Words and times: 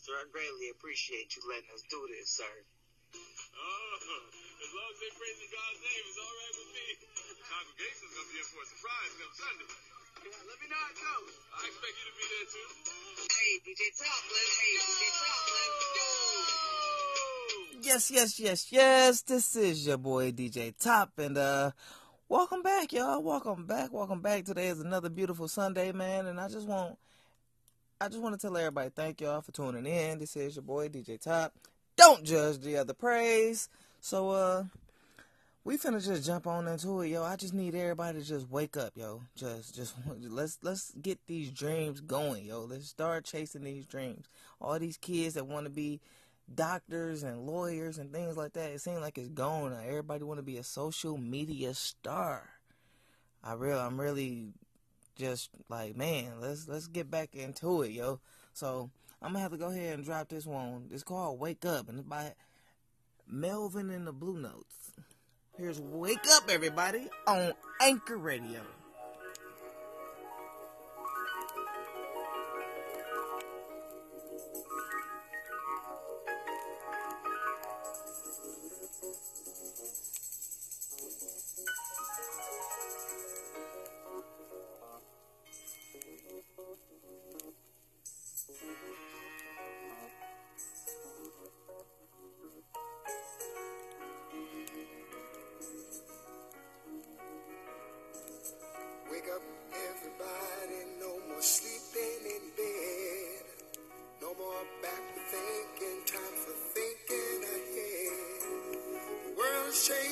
Pastor. 0.00 0.16
I 0.16 0.24
greatly 0.32 0.72
appreciate 0.72 1.36
you 1.36 1.44
letting 1.44 1.68
us 1.76 1.84
do 1.92 2.00
this, 2.08 2.32
sir. 2.32 2.54
Oh, 3.12 4.00
as 4.00 4.72
long 4.72 4.88
as 4.96 4.98
they 5.04 5.12
praising 5.12 5.52
God's 5.52 5.80
name, 5.84 6.04
it's 6.08 6.16
all 6.16 6.34
right 6.40 6.54
with 6.56 6.72
me. 6.72 6.86
The 7.36 7.44
congregation's 7.44 8.12
gonna 8.16 8.32
be 8.32 8.40
in 8.40 8.48
for 8.48 8.64
a 8.64 8.68
surprise 8.72 9.12
come 9.20 9.34
Sunday. 9.36 9.68
Yeah, 10.24 10.48
let 10.48 10.56
me 10.56 10.66
know 10.72 10.80
how 10.80 10.88
it 10.88 11.04
goes. 11.04 11.32
I 11.52 11.68
expect 11.68 11.94
you 12.00 12.06
to 12.08 12.16
be 12.16 12.26
there 12.32 12.48
too. 12.48 12.68
Hey, 13.28 13.52
DJ 13.60 13.82
Top, 14.00 14.24
let's 14.24 14.56
hey, 14.56 14.72
DJ 14.88 15.04
Top, 15.20 15.44
let's 15.52 15.84
go. 15.92 16.08
Yes, 17.84 18.02
yes, 18.08 18.40
yes, 18.40 18.72
yes. 18.72 19.20
This 19.20 19.52
is 19.52 19.84
your 19.84 20.00
boy 20.00 20.32
DJ 20.32 20.72
Top, 20.80 21.12
and 21.20 21.36
uh, 21.36 21.76
welcome 22.32 22.62
back, 22.64 22.96
y'all. 22.96 23.20
Welcome 23.20 23.68
back. 23.68 23.92
Welcome 23.92 24.24
back. 24.24 24.48
Today 24.48 24.72
is 24.72 24.80
another 24.80 25.12
beautiful 25.12 25.48
Sunday, 25.48 25.92
man. 25.92 26.24
And 26.24 26.40
I 26.40 26.48
just 26.48 26.64
want, 26.64 26.96
I 28.02 28.08
just 28.08 28.22
want 28.22 28.34
to 28.34 28.40
tell 28.40 28.56
everybody 28.56 28.88
thank 28.88 29.20
y'all 29.20 29.42
for 29.42 29.52
tuning 29.52 29.84
in. 29.84 30.18
This 30.20 30.34
is 30.34 30.56
your 30.56 30.62
boy 30.62 30.88
DJ 30.88 31.20
Top. 31.20 31.52
Don't 31.96 32.24
judge 32.24 32.60
the 32.60 32.78
other 32.78 32.94
praise. 32.94 33.68
So 34.00 34.30
uh, 34.30 34.64
we 35.64 35.76
finna 35.76 36.02
just 36.02 36.24
jump 36.24 36.46
on 36.46 36.66
into 36.66 37.02
it, 37.02 37.08
yo. 37.08 37.22
I 37.22 37.36
just 37.36 37.52
need 37.52 37.74
everybody 37.74 38.20
to 38.20 38.24
just 38.24 38.48
wake 38.48 38.78
up, 38.78 38.92
yo. 38.96 39.20
Just, 39.36 39.74
just 39.74 39.94
let's 40.18 40.58
let's 40.62 40.92
get 41.02 41.18
these 41.26 41.50
dreams 41.50 42.00
going, 42.00 42.46
yo. 42.46 42.64
Let's 42.64 42.88
start 42.88 43.26
chasing 43.26 43.64
these 43.64 43.84
dreams. 43.84 44.24
All 44.62 44.78
these 44.78 44.96
kids 44.96 45.34
that 45.34 45.46
want 45.46 45.66
to 45.66 45.70
be 45.70 46.00
doctors 46.54 47.22
and 47.22 47.46
lawyers 47.46 47.98
and 47.98 48.10
things 48.10 48.34
like 48.34 48.54
that. 48.54 48.70
It 48.70 48.80
seems 48.80 49.02
like 49.02 49.18
it's 49.18 49.28
gone. 49.28 49.76
Everybody 49.86 50.24
want 50.24 50.38
to 50.38 50.42
be 50.42 50.56
a 50.56 50.64
social 50.64 51.18
media 51.18 51.74
star. 51.74 52.48
I 53.44 53.52
real, 53.52 53.78
I'm 53.78 54.00
really 54.00 54.54
just 55.20 55.50
like, 55.68 55.96
man, 55.96 56.40
let's 56.40 56.66
let's 56.66 56.88
get 56.88 57.10
back 57.10 57.34
into 57.34 57.82
it, 57.82 57.92
yo. 57.92 58.20
So 58.54 58.90
I'm 59.22 59.32
gonna 59.32 59.40
have 59.40 59.52
to 59.52 59.58
go 59.58 59.70
ahead 59.70 59.94
and 59.94 60.04
drop 60.04 60.28
this 60.28 60.46
one. 60.46 60.88
It's 60.90 61.04
called 61.04 61.38
"Wake 61.38 61.64
Up" 61.64 61.88
and 61.88 61.98
it's 62.00 62.08
by 62.08 62.32
Melvin 63.28 63.90
and 63.90 64.06
the 64.06 64.12
Blue 64.12 64.38
Notes. 64.38 64.92
Here's 65.56 65.80
"Wake 65.80 66.26
Up," 66.32 66.50
everybody, 66.50 67.08
on 67.26 67.52
Anchor 67.80 68.16
Radio. 68.16 68.62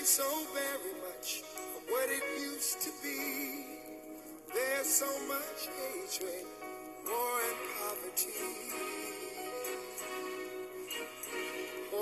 So 0.09 0.25
very 0.55 0.95
much 1.05 1.43
of 1.77 1.83
what 1.91 2.09
it 2.09 2.23
used 2.41 2.81
to 2.81 2.91
be. 3.03 3.67
There's 4.55 4.87
so 4.87 5.07
much 5.29 5.69
hatred, 5.69 6.47
war, 7.05 7.41
and 7.45 7.59
poverty. 7.77 8.33
Oh, 11.93 11.99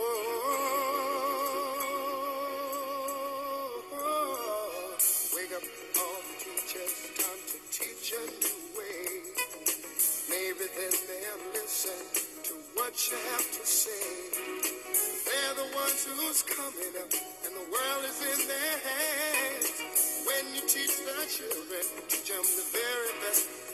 wake 5.35 5.53
up 5.57 5.67
all 5.99 6.21
the 6.23 6.35
teachers, 6.39 6.95
time 7.19 7.43
to 7.51 7.59
teach 7.75 8.15
a 8.15 8.23
new 8.23 8.59
way. 8.79 9.03
Maybe 10.31 10.65
then 10.79 10.95
they'll 11.11 11.45
listen 11.55 12.01
to 12.45 12.55
what 12.77 12.95
you 13.11 13.17
have 13.33 13.49
to 13.51 13.67
say. 13.67 14.07
They're 15.27 15.55
the 15.57 15.69
ones 15.75 16.07
who's 16.07 16.43
coming 16.43 16.95
up, 17.03 17.11
world 17.73 18.05
is 18.07 18.21
in 18.23 18.49
their 18.49 18.77
hands. 18.87 19.67
When 20.27 20.55
you 20.55 20.63
teach 20.69 20.95
the 21.03 21.19
children, 21.27 21.85
teach 22.09 22.29
them 22.29 22.43
the 22.43 22.67
very 22.71 23.13
best 23.23 23.66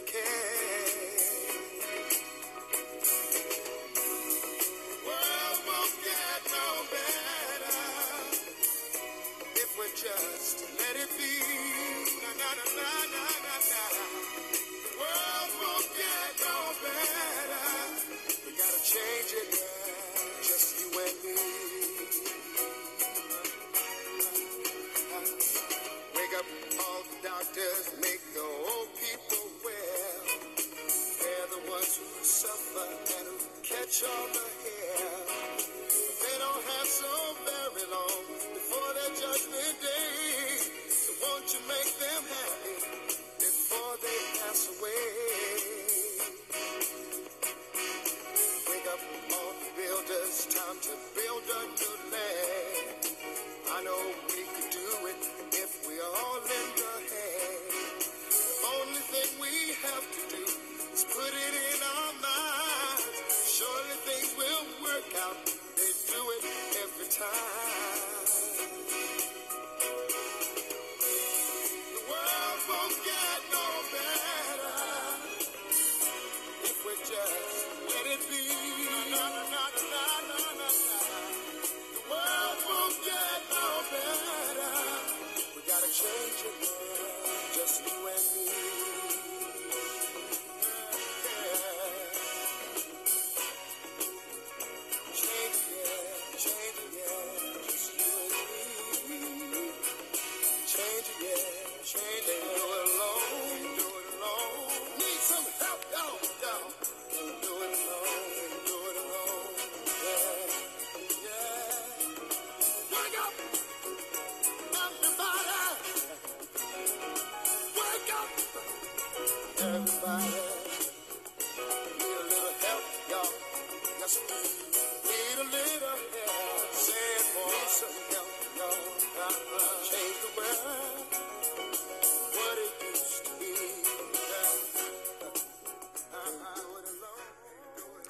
all 26.92 27.04
doctors, 27.22 27.92
make 28.00 28.20
the 28.34 28.40
old 28.40 28.88
people 29.00 29.46
well. 29.64 30.20
They're 31.20 31.48
the 31.54 31.70
ones 31.70 31.96
who 31.96 32.24
suffer 32.24 32.88
and 33.18 33.28
who 33.28 33.38
catch 33.62 34.02
all 34.04 34.28
the 34.32 34.46
hair. 34.64 35.21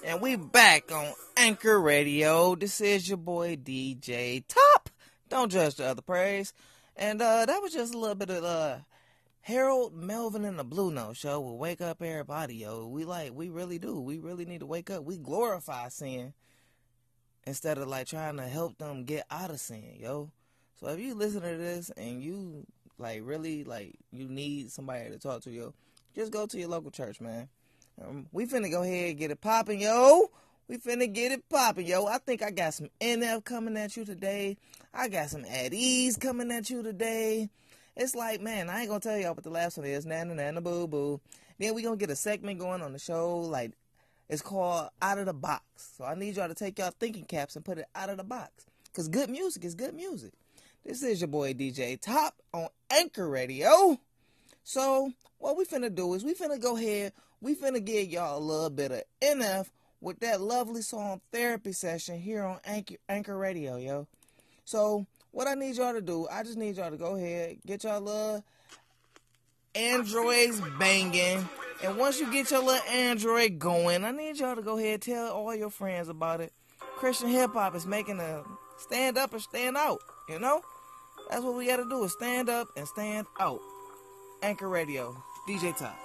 And 0.04 0.20
we 0.22 0.36
back 0.36 0.90
on 0.90 1.12
Anchor 1.36 1.78
Radio. 1.78 2.54
This 2.54 2.80
is 2.80 3.08
your 3.08 3.18
boy 3.18 3.56
DJ 3.56 4.42
Top. 4.48 4.88
Don't 5.28 5.52
judge 5.52 5.74
the 5.74 5.86
other 5.86 6.00
praise. 6.00 6.54
And 6.96 7.20
uh 7.20 7.44
that 7.44 7.60
was 7.60 7.74
just 7.74 7.94
a 7.94 7.98
little 7.98 8.14
bit 8.14 8.30
of 8.30 8.42
uh 8.42 8.76
Harold 9.42 9.92
Melvin 9.92 10.44
and 10.44 10.56
the 10.56 10.64
Blue 10.64 10.92
Note 10.92 11.16
show 11.16 11.40
will 11.40 11.58
wake 11.58 11.80
up 11.80 12.00
everybody, 12.00 12.54
yo. 12.54 12.86
We 12.86 13.04
like, 13.04 13.32
we 13.34 13.48
really 13.48 13.76
do. 13.76 13.98
We 13.98 14.18
really 14.18 14.44
need 14.44 14.60
to 14.60 14.66
wake 14.66 14.88
up. 14.88 15.02
We 15.02 15.18
glorify 15.18 15.88
sin 15.88 16.32
instead 17.44 17.76
of 17.78 17.88
like 17.88 18.06
trying 18.06 18.36
to 18.36 18.44
help 18.44 18.78
them 18.78 19.02
get 19.02 19.24
out 19.32 19.50
of 19.50 19.58
sin, 19.58 19.96
yo. 19.98 20.30
So 20.78 20.86
if 20.90 21.00
you 21.00 21.16
listen 21.16 21.42
to 21.42 21.56
this 21.56 21.90
and 21.96 22.22
you 22.22 22.64
like 22.98 23.22
really 23.24 23.64
like 23.64 23.96
you 24.12 24.28
need 24.28 24.70
somebody 24.70 25.10
to 25.10 25.18
talk 25.18 25.42
to, 25.42 25.50
yo, 25.50 25.74
just 26.14 26.30
go 26.30 26.46
to 26.46 26.58
your 26.58 26.68
local 26.68 26.92
church, 26.92 27.20
man. 27.20 27.48
Um, 28.00 28.28
we 28.30 28.46
finna 28.46 28.70
go 28.70 28.84
ahead 28.84 29.10
and 29.10 29.18
get 29.18 29.32
it 29.32 29.40
popping, 29.40 29.80
yo. 29.80 30.30
We 30.68 30.78
finna 30.78 31.12
get 31.12 31.32
it 31.32 31.48
popping, 31.48 31.88
yo. 31.88 32.06
I 32.06 32.18
think 32.18 32.44
I 32.44 32.52
got 32.52 32.74
some 32.74 32.90
NF 33.00 33.42
coming 33.42 33.76
at 33.76 33.96
you 33.96 34.04
today. 34.04 34.56
I 34.94 35.08
got 35.08 35.30
some 35.30 35.44
at 35.46 35.74
ease 35.74 36.16
coming 36.16 36.52
at 36.52 36.70
you 36.70 36.84
today. 36.84 37.50
It's 37.96 38.14
like, 38.14 38.40
man, 38.40 38.70
I 38.70 38.80
ain't 38.80 38.88
gonna 38.88 39.00
tell 39.00 39.18
y'all 39.18 39.34
what 39.34 39.44
the 39.44 39.50
last 39.50 39.76
one 39.76 39.86
is. 39.86 40.06
Nana 40.06 40.34
nana 40.34 40.60
boo 40.60 40.86
boo. 40.86 41.20
Then 41.58 41.74
we 41.74 41.82
gonna 41.82 41.96
get 41.96 42.10
a 42.10 42.16
segment 42.16 42.58
going 42.58 42.82
on 42.82 42.92
the 42.92 42.98
show. 42.98 43.38
Like, 43.38 43.72
it's 44.28 44.42
called 44.42 44.88
Out 45.02 45.18
of 45.18 45.26
the 45.26 45.34
Box. 45.34 45.64
So 45.96 46.04
I 46.04 46.14
need 46.14 46.36
y'all 46.36 46.48
to 46.48 46.54
take 46.54 46.78
y'all 46.78 46.92
thinking 46.98 47.24
caps 47.24 47.54
and 47.54 47.64
put 47.64 47.78
it 47.78 47.86
out 47.94 48.08
of 48.08 48.16
the 48.16 48.24
box. 48.24 48.66
Cause 48.94 49.08
good 49.08 49.30
music 49.30 49.64
is 49.64 49.74
good 49.74 49.94
music. 49.94 50.32
This 50.84 51.02
is 51.02 51.20
your 51.20 51.28
boy 51.28 51.54
DJ 51.54 52.00
Top 52.00 52.34
on 52.52 52.68
Anchor 52.90 53.28
Radio. 53.28 53.98
So 54.64 55.12
what 55.38 55.56
we 55.56 55.64
finna 55.64 55.94
do 55.94 56.14
is 56.14 56.24
we 56.24 56.34
finna 56.34 56.60
go 56.60 56.76
ahead, 56.76 57.12
we 57.40 57.54
finna 57.54 57.84
give 57.84 58.08
y'all 58.08 58.38
a 58.38 58.40
little 58.40 58.70
bit 58.70 58.90
of 58.90 59.02
NF 59.22 59.68
with 60.00 60.20
that 60.20 60.40
lovely 60.40 60.82
song 60.82 61.20
therapy 61.32 61.72
session 61.72 62.18
here 62.18 62.42
on 62.42 62.58
Anchor, 62.64 62.96
Anchor 63.08 63.36
Radio, 63.36 63.76
yo. 63.76 64.08
So 64.64 65.06
what 65.32 65.48
I 65.48 65.54
need 65.54 65.76
y'all 65.76 65.92
to 65.94 66.00
do, 66.00 66.28
I 66.30 66.42
just 66.42 66.56
need 66.56 66.76
y'all 66.76 66.90
to 66.90 66.96
go 66.96 67.16
ahead, 67.16 67.56
get 67.66 67.84
y'all 67.84 68.00
little 68.00 68.44
androids 69.74 70.60
banging. 70.78 71.48
And 71.82 71.96
once 71.96 72.20
you 72.20 72.30
get 72.30 72.50
your 72.50 72.62
little 72.62 72.88
android 72.88 73.58
going, 73.58 74.04
I 74.04 74.12
need 74.12 74.38
y'all 74.38 74.54
to 74.54 74.62
go 74.62 74.78
ahead 74.78 75.02
tell 75.02 75.32
all 75.32 75.54
your 75.54 75.70
friends 75.70 76.08
about 76.08 76.40
it. 76.40 76.52
Christian 76.96 77.28
hip 77.28 77.52
hop 77.52 77.74
is 77.74 77.86
making 77.86 78.20
a 78.20 78.44
stand 78.78 79.18
up 79.18 79.32
and 79.32 79.42
stand 79.42 79.76
out, 79.76 79.98
you 80.28 80.38
know? 80.38 80.60
That's 81.30 81.42
what 81.42 81.54
we 81.56 81.66
gotta 81.66 81.86
do 81.88 82.04
is 82.04 82.12
stand 82.12 82.48
up 82.48 82.68
and 82.76 82.86
stand 82.86 83.26
out. 83.40 83.60
Anchor 84.42 84.68
Radio, 84.68 85.16
DJ 85.48 85.76
Top. 85.76 85.96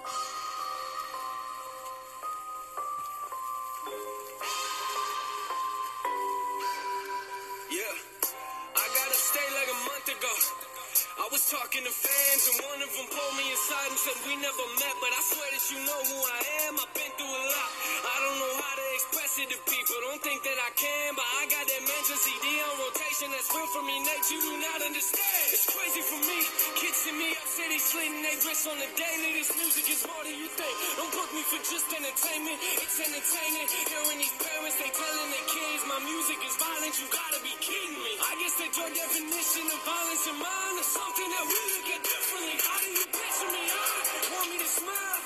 For 23.78 23.86
me. 23.86 24.02
You 24.28 24.42
do 24.42 24.54
not 24.58 24.82
understand. 24.82 25.44
It's 25.54 25.70
crazy 25.70 26.02
for 26.02 26.18
me. 26.26 26.38
Kids 26.74 27.00
in 27.06 27.14
me 27.14 27.30
up, 27.38 27.46
city 27.46 27.78
slitting 27.78 28.20
they 28.26 28.34
wrists 28.42 28.66
on 28.66 28.74
the 28.74 28.90
daily. 28.98 29.38
This 29.38 29.54
music 29.54 29.86
is 29.88 30.02
more 30.02 30.22
than 30.26 30.34
you 30.34 30.50
think. 30.50 30.74
Don't 30.98 31.12
book 31.14 31.30
me 31.30 31.42
for 31.46 31.62
just 31.62 31.86
entertainment. 31.94 32.58
It's 32.82 32.98
entertaining. 32.98 33.66
Hearing 33.88 34.18
these 34.18 34.34
parents, 34.34 34.76
they 34.82 34.90
telling 34.90 35.30
their 35.30 35.46
kids 35.46 35.80
my 35.86 36.00
music 36.02 36.38
is 36.42 36.54
violent. 36.58 36.92
You 36.98 37.06
gotta 37.08 37.40
be 37.40 37.54
kidding 37.62 37.96
me. 38.02 38.12
I 38.18 38.32
guess 38.42 38.54
that 38.58 38.72
your 38.74 38.90
definition 38.90 39.64
of 39.70 39.80
violence 39.86 40.24
in 40.26 40.36
mine 40.42 40.76
is 40.82 40.88
something 40.90 41.28
that 41.30 41.44
we 41.46 41.58
look 41.78 41.88
at 41.94 42.02
differently. 42.02 42.56
How 42.58 42.78
do 42.82 42.88
you 42.98 43.06
picture 43.08 43.50
me? 43.54 43.62
I 43.62 43.86
want 44.34 44.46
me 44.50 44.56
to 44.58 44.70
smile. 44.74 45.20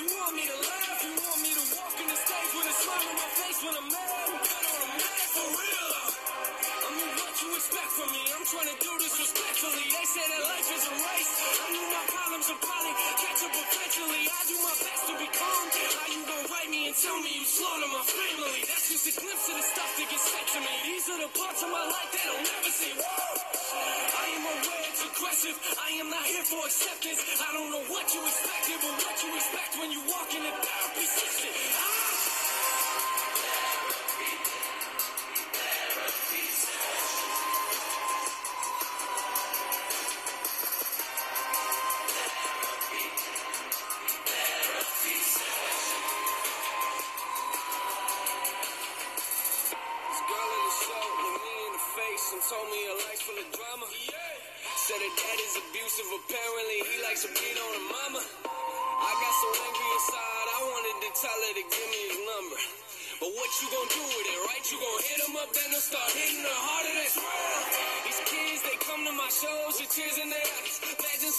You 0.00 0.04
want 0.16 0.32
me 0.34 0.44
to 0.48 0.56
laugh. 0.58 0.98
You 1.04 1.12
want 1.20 1.29
trying 8.50 8.66
to 8.66 8.78
do 8.82 8.90
this 8.98 9.14
respectfully. 9.14 9.86
They 9.94 10.06
say 10.10 10.26
that 10.26 10.42
life 10.42 10.68
is 10.74 10.82
a 10.90 10.94
race. 10.98 11.32
I 11.38 11.68
knew 11.70 11.86
my 11.86 12.02
problems 12.10 12.50
would 12.50 12.58
probably 12.58 12.94
catch 13.22 13.40
up 13.46 13.54
eventually. 13.54 14.22
I 14.26 14.42
do 14.50 14.56
my 14.58 14.74
best 14.74 15.02
to 15.06 15.14
be 15.22 15.28
calm. 15.30 15.64
How 15.70 16.06
you 16.10 16.20
gonna 16.26 16.50
write 16.50 16.66
me 16.66 16.90
and 16.90 16.96
tell 16.98 17.14
me 17.22 17.30
you 17.30 17.46
slaughter 17.46 17.86
my 17.94 18.02
family? 18.02 18.66
That's 18.66 18.90
just 18.90 19.06
a 19.06 19.14
glimpse 19.22 19.46
of 19.46 19.54
the 19.54 19.66
stuff 19.70 19.90
that 20.02 20.06
gets 20.10 20.26
said 20.26 20.46
to 20.50 20.58
me. 20.66 20.74
These 20.82 21.06
are 21.14 21.20
the 21.22 21.30
parts 21.30 21.60
of 21.62 21.70
my 21.70 21.84
life 21.94 22.10
that 22.10 22.26
I'll 22.26 22.42
never 22.42 22.72
see. 22.74 22.94
I 22.98 24.26
am 24.34 24.42
aware 24.42 24.82
it's 24.90 25.02
aggressive. 25.06 25.56
I 25.78 25.90
am 26.02 26.08
not 26.10 26.26
here 26.26 26.46
for 26.50 26.62
acceptance. 26.66 27.22
I 27.38 27.54
don't 27.54 27.70
know 27.70 27.86
what 27.86 28.06
you 28.10 28.20
expected, 28.26 28.82
but 28.82 28.94
what 28.98 29.16
you 29.22 29.30
expect 29.30 29.70
when 29.78 29.94
you 29.94 30.02
walk 30.10 30.26
in 30.34 30.42
a 30.42 30.52
therapy 30.58 31.06
session. 31.06 31.54
Ah! 31.78 32.09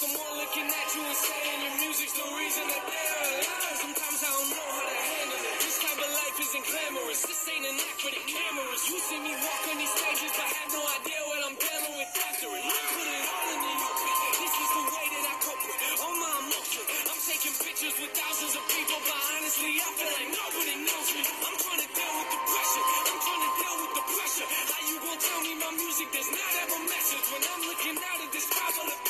Someone 0.01 0.33
looking 0.33 0.65
at 0.65 0.88
you 0.98 1.01
and 1.06 1.13
saying 1.13 1.59
your 1.62 1.75
music's 1.77 2.18
the 2.18 2.25
reason 2.33 2.65
that 2.74 2.83
they're 2.89 3.21
alive. 3.21 3.77
Sometimes 3.86 4.19
I 4.25 4.30
don't 4.33 4.50
know 4.50 4.69
how 4.74 4.86
to 4.89 4.98
handle 4.98 5.42
it. 5.45 5.57
This 5.62 5.77
type 5.77 6.01
of 6.01 6.09
life 6.09 6.38
isn't 6.42 6.65
glamorous. 6.65 7.21
This 7.21 7.42
ain't 7.53 7.65
an 7.69 7.77
act 7.77 8.01
for 8.01 8.09
the 8.09 8.24
cameras. 8.25 8.81
You 8.89 8.98
see 8.98 9.21
me 9.21 9.33
walk 9.38 9.62
on 9.69 9.77
these 9.77 9.94
stages, 9.94 10.33
but 10.33 10.48
have 10.57 10.71
no 10.74 10.81
idea 10.81 11.21
what 11.30 11.39
I'm 11.45 11.53
dealing 11.53 11.94
with 12.01 12.09
after 12.18 12.50
it. 12.50 12.63
I 12.65 12.81
put 12.98 13.07
it 13.13 13.24
all 13.30 13.48
in 13.53 13.59
the 13.62 13.74
open. 13.77 14.13
This 14.42 14.56
is 14.57 14.69
the 14.74 14.86
way 14.89 15.06
that 15.06 15.24
I 15.30 15.36
cope 15.38 15.63
with 15.69 15.81
all 16.01 16.15
my 16.18 16.33
emotion. 16.50 16.83
I'm 17.06 17.21
taking 17.21 17.54
pictures 17.62 17.95
with 18.01 18.12
thousands 18.18 18.54
of 18.57 18.64
people, 18.73 18.97
but 19.06 19.21
honestly, 19.37 19.85
I 19.85 19.90
feel 20.02 20.14
like 20.18 20.30
nobody 20.33 20.76
knows 20.81 21.09
me. 21.14 21.21
I'm 21.45 21.57
trying 21.61 21.81
to 21.85 21.90
deal 21.94 22.14
with 22.18 22.30
the 22.33 22.42
pressure. 22.49 22.85
I'm 23.06 23.19
trying 23.21 23.44
to 23.45 23.52
deal 23.54 23.76
with 23.85 23.94
the 24.02 24.06
pressure. 24.18 24.47
How 24.49 24.81
you 24.81 24.95
gonna 24.97 25.21
tell 25.21 25.42
me 25.45 25.52
my 25.61 25.71
music 25.78 26.09
does 26.09 26.30
not 26.33 26.52
have 26.57 26.69
a 26.73 26.81
message 26.90 27.26
when 27.30 27.42
I'm 27.45 27.64
looking 27.69 27.97
out 28.02 28.18
at 28.18 28.31
this 28.33 28.49
of 28.49 29.01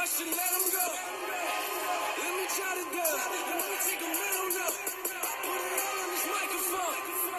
Let 0.00 0.08
them 0.16 0.70
go. 0.72 0.86
Let 2.18 2.32
me 2.36 2.46
try 2.56 2.72
to 2.80 2.86
go. 2.96 3.06
Let 3.12 3.58
me 3.60 3.76
take 3.84 4.00
a 4.00 4.08
mental 4.08 4.48
note. 4.56 4.78
Put 5.44 5.60
it 5.60 5.80
all 5.84 6.00
on 6.02 6.08
this 6.10 6.26
microphone. 6.32 7.31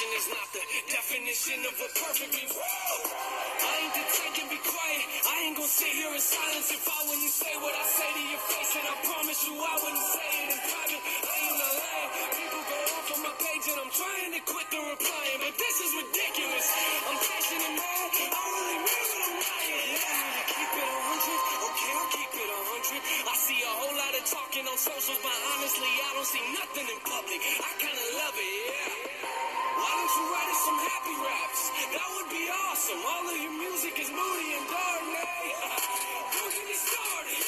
Christian 0.00 0.16
is 0.16 0.32
not 0.32 0.48
the 0.56 0.64
definition 0.96 1.60
of 1.68 1.76
a 1.76 1.88
perfect 1.92 2.32
me. 2.32 2.48
Whoa! 2.48 3.04
I 3.12 3.72
ain't 3.84 3.92
the 3.92 4.04
and 4.40 4.48
be 4.48 4.56
quiet. 4.64 5.04
I 5.28 5.34
ain't 5.44 5.56
gonna 5.60 5.68
sit 5.68 5.92
here 5.92 6.08
in 6.08 6.24
silence 6.24 6.72
if 6.72 6.88
I 6.88 7.00
wouldn't 7.04 7.28
say 7.28 7.52
what 7.60 7.76
I 7.76 7.84
say 7.84 8.08
to 8.08 8.24
your 8.32 8.40
face. 8.48 8.72
And 8.80 8.86
I 8.88 8.96
promise 8.96 9.44
you 9.44 9.52
I 9.60 9.76
wouldn't 9.76 10.08
say 10.08 10.28
it 10.40 10.48
in 10.56 10.60
private. 10.72 11.02
I 11.04 11.34
ain't 11.36 11.60
a 11.60 11.70
liar. 11.84 12.08
People 12.32 12.62
go 12.64 12.80
off 12.96 13.12
on 13.12 13.20
my 13.28 13.34
page 13.44 13.64
and 13.68 13.76
I'm 13.76 13.92
trying 13.92 14.32
to 14.40 14.42
quit 14.48 14.66
the 14.72 14.80
replying. 14.88 15.38
But 15.44 15.54
this 15.60 15.76
is 15.84 15.90
ridiculous. 15.92 16.66
I'm 17.04 17.18
passionate, 17.20 17.74
man. 17.76 18.06
I 18.24 18.40
really 18.56 18.78
mean 18.80 19.04
what 19.04 19.20
I'm 19.20 19.36
writing. 19.36 20.49
I 22.90 23.34
see 23.38 23.54
a 23.62 23.70
whole 23.70 23.94
lot 23.94 24.10
of 24.18 24.26
talking 24.26 24.66
on 24.66 24.74
socials, 24.74 25.22
but 25.22 25.30
honestly, 25.54 25.86
I 25.86 26.10
don't 26.10 26.26
say 26.26 26.42
nothing 26.58 26.86
in 26.90 26.98
public. 27.06 27.38
I 27.38 27.70
kinda 27.78 28.04
love 28.18 28.34
it, 28.34 28.50
yeah. 28.66 29.78
Why 29.78 29.90
don't 29.94 30.10
you 30.18 30.24
write 30.26 30.50
us 30.50 30.60
some 30.66 30.80
happy 30.90 31.16
raps? 31.22 31.62
That 31.70 32.08
would 32.18 32.30
be 32.34 32.44
awesome. 32.50 32.98
All 33.06 33.24
of 33.30 33.38
your 33.38 33.54
music 33.62 33.94
is 33.94 34.10
moody 34.10 34.48
and 34.58 34.66
dark, 34.66 35.06
eh? 35.06 35.54
Don't 36.34 36.50
get 36.50 36.80
started. 36.82 37.42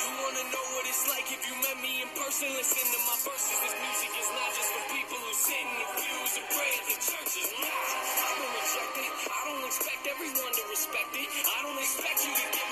You 0.00 0.10
wanna 0.16 0.44
know 0.48 0.64
what 0.80 0.84
it's 0.88 1.04
like 1.12 1.28
if 1.28 1.44
you 1.44 1.54
met 1.60 1.76
me 1.84 1.92
in 2.00 2.08
person? 2.16 2.48
Listen 2.56 2.88
to 2.88 3.00
my 3.04 3.16
verses. 3.20 3.56
This 3.68 3.76
music 3.84 4.12
is 4.16 4.30
not 4.32 4.48
just 4.56 4.70
for 4.72 4.84
people 4.96 5.18
who 5.20 5.32
sit 5.36 5.60
in 5.60 5.76
the 5.76 5.88
pews 6.00 6.32
and 6.40 6.46
pray 6.56 6.70
at 6.72 6.84
the 6.88 6.96
churches. 7.04 7.48
I 7.52 8.32
don't 8.32 8.48
reject 8.48 8.96
it. 8.96 9.12
I 9.28 9.40
don't 9.44 9.64
expect 9.68 10.02
everyone 10.08 10.52
to 10.56 10.62
respect 10.72 11.12
it. 11.20 11.28
I 11.52 11.58
don't 11.68 11.80
expect 11.84 12.18
you 12.24 12.32
to 12.32 12.46
get 12.48 12.68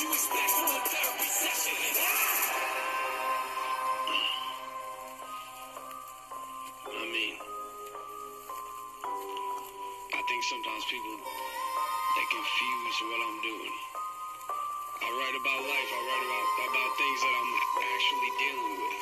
you 0.00 0.12
expect 0.12 0.50
from 0.54 0.70
a. 0.70 0.80
I 6.86 7.04
mean, 7.10 7.34
I 10.14 10.20
think 10.22 10.40
sometimes 10.46 10.84
people 10.86 11.18
they 11.18 12.26
confuse 12.30 12.96
what 13.10 13.20
I'm 13.26 13.38
doing. 13.42 13.74
I 15.02 15.08
write 15.18 15.34
about 15.34 15.60
life. 15.66 15.90
I 15.90 16.00
write 16.06 16.24
about 16.30 16.46
about 16.70 16.90
things 16.94 17.18
that 17.26 17.34
I'm 17.34 17.52
actually 17.90 18.32
dealing 18.38 18.74
with. 18.78 18.98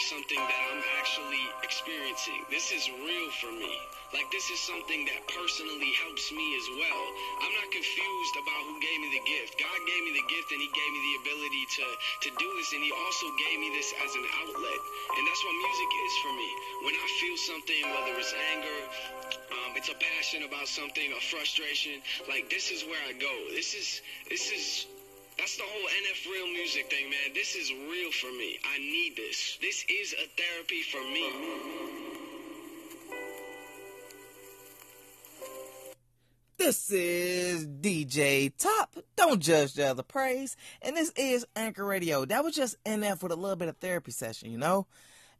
Something 0.00 0.40
that 0.40 0.60
I'm 0.72 0.82
actually 0.96 1.44
experiencing. 1.62 2.48
This 2.48 2.72
is 2.72 2.88
real 3.04 3.28
for 3.44 3.52
me. 3.52 3.76
Like 4.10 4.26
this 4.34 4.50
is 4.50 4.58
something 4.58 5.06
that 5.06 5.22
personally 5.30 5.94
helps 6.02 6.34
me 6.34 6.46
as 6.58 6.66
well. 6.74 7.04
I'm 7.46 7.54
not 7.54 7.70
confused 7.70 8.34
about 8.42 8.60
who 8.66 8.74
gave 8.82 8.98
me 8.98 9.08
the 9.14 9.22
gift. 9.22 9.54
God 9.54 9.78
gave 9.86 10.02
me 10.02 10.18
the 10.18 10.26
gift 10.26 10.50
and 10.50 10.58
he 10.58 10.66
gave 10.66 10.90
me 10.90 11.00
the 11.06 11.14
ability 11.22 11.64
to 11.78 11.86
to 12.26 12.28
do 12.34 12.48
this 12.58 12.74
and 12.74 12.82
he 12.82 12.90
also 12.90 13.26
gave 13.38 13.62
me 13.62 13.70
this 13.70 13.94
as 14.02 14.10
an 14.18 14.26
outlet. 14.42 14.80
And 15.14 15.22
that's 15.22 15.42
what 15.46 15.54
music 15.62 15.90
is 15.94 16.14
for 16.26 16.32
me. 16.34 16.50
When 16.90 16.96
I 16.98 17.06
feel 17.22 17.36
something, 17.38 17.82
whether 17.86 18.14
it's 18.18 18.34
anger, 18.50 18.80
um, 19.54 19.70
it's 19.78 19.94
a 19.94 19.98
passion 20.02 20.42
about 20.42 20.66
something, 20.66 21.06
a 21.14 21.22
frustration, 21.30 22.02
like 22.26 22.50
this 22.50 22.74
is 22.74 22.82
where 22.90 23.02
I 23.06 23.14
go. 23.14 23.34
This 23.54 23.78
is 23.78 24.02
this 24.26 24.50
is 24.50 24.90
that's 25.38 25.54
the 25.54 25.62
whole 25.62 25.88
NF 26.02 26.20
real 26.26 26.50
music 26.50 26.90
thing, 26.90 27.06
man. 27.14 27.30
This 27.32 27.54
is 27.54 27.70
real 27.70 28.10
for 28.10 28.34
me. 28.34 28.58
I 28.66 28.82
need 28.82 29.14
this. 29.14 29.54
This 29.62 29.86
is 29.86 30.18
a 30.18 30.26
therapy 30.34 30.82
for 30.82 31.00
me. 31.14 32.09
This 36.70 36.92
is 36.92 37.66
DJ 37.66 38.56
Top. 38.56 38.94
Don't 39.16 39.40
judge 39.40 39.74
the 39.74 39.90
other 39.90 40.04
praise. 40.04 40.56
And 40.80 40.96
this 40.96 41.10
is 41.16 41.44
Anchor 41.56 41.84
Radio. 41.84 42.24
That 42.24 42.44
was 42.44 42.54
just 42.54 42.76
NF 42.84 43.24
with 43.24 43.32
a 43.32 43.36
little 43.36 43.56
bit 43.56 43.66
of 43.66 43.76
therapy 43.78 44.12
session, 44.12 44.52
you 44.52 44.56
know? 44.56 44.86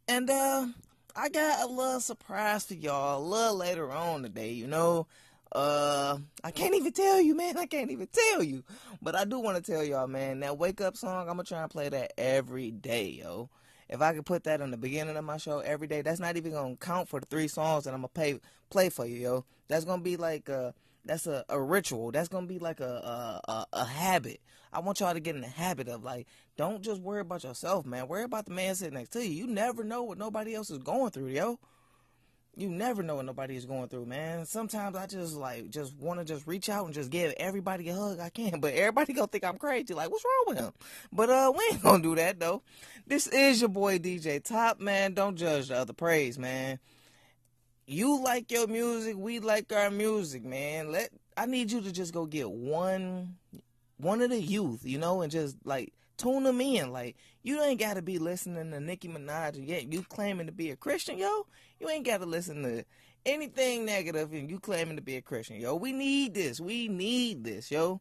And 0.09 0.29
uh 0.29 0.67
I 1.15 1.29
got 1.29 1.63
a 1.63 1.71
little 1.71 2.01
surprise 2.01 2.65
for 2.65 2.73
y'all 2.73 3.17
a 3.17 3.23
little 3.23 3.55
later 3.55 3.93
on 3.93 4.23
today, 4.23 4.51
you 4.51 4.67
know. 4.67 5.07
Uh 5.53 6.17
I 6.43 6.51
can't 6.51 6.75
even 6.75 6.91
tell 6.91 7.21
you, 7.21 7.33
man. 7.33 7.55
I 7.55 7.65
can't 7.65 7.91
even 7.91 8.09
tell 8.11 8.43
you. 8.43 8.65
But 9.01 9.15
I 9.15 9.23
do 9.23 9.39
want 9.39 9.55
to 9.55 9.71
tell 9.71 9.85
y'all, 9.85 10.07
man, 10.07 10.41
that 10.41 10.57
wake 10.57 10.81
up 10.81 10.97
song, 10.97 11.29
I'm 11.29 11.37
gonna 11.37 11.45
try 11.45 11.61
and 11.61 11.71
play 11.71 11.87
that 11.87 12.11
every 12.17 12.71
day, 12.71 13.07
yo. 13.07 13.49
If 13.87 14.01
I 14.01 14.13
could 14.13 14.25
put 14.25 14.43
that 14.43 14.59
in 14.59 14.69
the 14.69 14.77
beginning 14.77 15.15
of 15.15 15.23
my 15.23 15.37
show 15.37 15.59
every 15.59 15.87
day, 15.87 16.01
that's 16.01 16.19
not 16.19 16.35
even 16.35 16.51
gonna 16.51 16.75
count 16.75 17.07
for 17.07 17.21
the 17.21 17.25
three 17.25 17.47
songs 17.47 17.85
that 17.85 17.93
I'm 17.93 18.01
gonna 18.01 18.09
pay 18.09 18.37
play 18.69 18.89
for 18.89 19.05
you, 19.05 19.15
yo. 19.15 19.45
That's 19.69 19.85
gonna 19.85 20.01
be 20.01 20.17
like 20.17 20.49
uh 20.49 20.73
that's 21.05 21.27
a, 21.27 21.43
a 21.49 21.59
ritual. 21.59 22.11
That's 22.11 22.27
gonna 22.29 22.47
be 22.47 22.59
like 22.59 22.79
a, 22.79 23.41
a 23.47 23.51
a 23.51 23.65
a 23.73 23.85
habit. 23.85 24.41
I 24.73 24.79
want 24.79 24.99
y'all 24.99 25.13
to 25.13 25.19
get 25.19 25.35
in 25.35 25.41
the 25.41 25.47
habit 25.47 25.89
of 25.89 26.03
like, 26.03 26.27
don't 26.55 26.81
just 26.81 27.01
worry 27.01 27.21
about 27.21 27.43
yourself, 27.43 27.85
man. 27.85 28.07
Worry 28.07 28.23
about 28.23 28.45
the 28.45 28.51
man 28.51 28.75
sitting 28.75 28.93
next 28.93 29.09
to 29.09 29.27
you. 29.27 29.45
You 29.45 29.47
never 29.47 29.83
know 29.83 30.03
what 30.03 30.17
nobody 30.17 30.55
else 30.55 30.69
is 30.69 30.77
going 30.77 31.11
through, 31.11 31.27
yo. 31.27 31.59
You 32.55 32.69
never 32.69 33.01
know 33.01 33.15
what 33.15 33.25
nobody 33.25 33.55
is 33.55 33.65
going 33.65 33.87
through, 33.87 34.05
man. 34.05 34.45
Sometimes 34.45 34.95
I 34.95 35.07
just 35.07 35.35
like 35.35 35.69
just 35.69 35.95
want 35.95 36.19
to 36.19 36.25
just 36.25 36.45
reach 36.45 36.69
out 36.69 36.85
and 36.85 36.93
just 36.93 37.09
give 37.09 37.33
everybody 37.37 37.89
a 37.89 37.95
hug 37.95 38.19
I 38.19 38.29
can, 38.29 38.59
but 38.59 38.73
everybody 38.73 39.13
gonna 39.13 39.27
think 39.27 39.43
I'm 39.43 39.57
crazy. 39.57 39.93
Like, 39.93 40.11
what's 40.11 40.25
wrong 40.25 40.55
with 40.55 40.57
him? 40.59 40.73
But 41.11 41.29
uh, 41.29 41.51
we 41.57 41.63
ain't 41.71 41.83
gonna 41.83 42.03
do 42.03 42.15
that 42.15 42.39
though. 42.39 42.61
This 43.07 43.27
is 43.27 43.61
your 43.61 43.69
boy 43.69 43.99
DJ 43.99 44.43
Top, 44.43 44.79
man. 44.79 45.13
Don't 45.13 45.35
judge 45.35 45.69
the 45.69 45.77
other 45.77 45.93
praise, 45.93 46.37
man 46.37 46.79
you 47.91 48.23
like 48.23 48.51
your 48.51 48.67
music, 48.67 49.17
we 49.17 49.39
like 49.39 49.71
our 49.73 49.91
music, 49.91 50.45
man. 50.45 50.91
Let 50.91 51.09
I 51.35 51.45
need 51.45 51.71
you 51.71 51.81
to 51.81 51.91
just 51.91 52.13
go 52.13 52.25
get 52.25 52.49
one 52.49 53.35
one 53.97 54.21
of 54.21 54.29
the 54.29 54.41
youth, 54.41 54.85
you 54.85 54.97
know, 54.97 55.21
and 55.21 55.31
just 55.31 55.57
like 55.65 55.93
tune 56.17 56.43
them 56.43 56.61
in. 56.61 56.91
Like 56.91 57.17
you 57.43 57.61
ain't 57.61 57.79
got 57.79 57.95
to 57.95 58.01
be 58.01 58.17
listening 58.17 58.71
to 58.71 58.79
Nicki 58.79 59.09
Minaj 59.09 59.57
and 59.57 59.67
yet 59.67 59.91
you 59.91 60.03
claiming 60.03 60.45
to 60.45 60.53
be 60.53 60.69
a 60.71 60.75
Christian, 60.75 61.17
yo. 61.17 61.45
You 61.79 61.89
ain't 61.89 62.05
got 62.05 62.19
to 62.19 62.25
listen 62.25 62.63
to 62.63 62.85
anything 63.25 63.85
negative 63.85 64.31
and 64.31 64.49
you 64.49 64.59
claiming 64.59 64.95
to 64.95 65.01
be 65.01 65.17
a 65.17 65.21
Christian, 65.21 65.57
yo. 65.57 65.75
We 65.75 65.91
need 65.91 66.33
this. 66.33 66.61
We 66.61 66.87
need 66.87 67.43
this, 67.43 67.69
yo. 67.71 67.99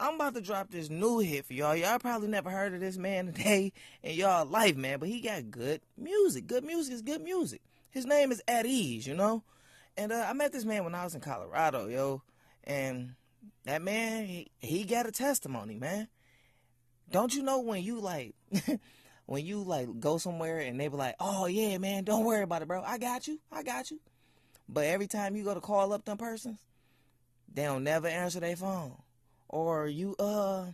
I'm 0.00 0.14
about 0.14 0.34
to 0.34 0.40
drop 0.40 0.70
this 0.70 0.88
new 0.88 1.18
hit 1.18 1.44
for 1.44 1.54
y'all. 1.54 1.74
Y'all 1.74 1.98
probably 1.98 2.28
never 2.28 2.50
heard 2.50 2.72
of 2.72 2.80
this 2.80 2.96
man 2.96 3.26
today 3.26 3.72
in 4.02 4.14
y'all 4.14 4.46
life, 4.46 4.76
man, 4.76 5.00
but 5.00 5.08
he 5.08 5.20
got 5.20 5.50
good 5.50 5.82
music. 5.98 6.46
Good 6.46 6.64
music 6.64 6.94
is 6.94 7.02
good 7.02 7.20
music. 7.20 7.60
His 7.90 8.06
name 8.06 8.32
is 8.32 8.42
At 8.46 8.66
Ease, 8.66 9.06
you 9.06 9.14
know? 9.14 9.42
And 9.96 10.12
uh, 10.12 10.26
I 10.28 10.32
met 10.32 10.52
this 10.52 10.64
man 10.64 10.84
when 10.84 10.94
I 10.94 11.04
was 11.04 11.14
in 11.14 11.20
Colorado, 11.20 11.88
yo. 11.88 12.22
And 12.64 13.14
that 13.64 13.82
man, 13.82 14.26
he, 14.26 14.50
he 14.58 14.84
got 14.84 15.06
a 15.06 15.12
testimony, 15.12 15.74
man. 15.74 16.08
Don't 17.10 17.34
you 17.34 17.42
know 17.42 17.60
when 17.60 17.82
you 17.82 18.00
like, 18.00 18.34
when 19.26 19.44
you 19.44 19.62
like 19.62 19.98
go 19.98 20.18
somewhere 20.18 20.58
and 20.60 20.78
they 20.78 20.88
be 20.88 20.96
like, 20.96 21.16
oh 21.18 21.46
yeah, 21.46 21.78
man, 21.78 22.04
don't 22.04 22.24
worry 22.24 22.42
about 22.42 22.62
it, 22.62 22.68
bro. 22.68 22.82
I 22.82 22.98
got 22.98 23.26
you. 23.26 23.40
I 23.50 23.62
got 23.62 23.90
you. 23.90 23.98
But 24.68 24.84
every 24.84 25.06
time 25.06 25.34
you 25.34 25.44
go 25.44 25.54
to 25.54 25.60
call 25.60 25.92
up 25.92 26.04
them 26.04 26.18
persons, 26.18 26.60
they 27.52 27.64
don't 27.64 27.84
never 27.84 28.06
answer 28.06 28.40
their 28.40 28.56
phone. 28.56 28.94
Or 29.48 29.86
you, 29.86 30.14
uh, 30.18 30.66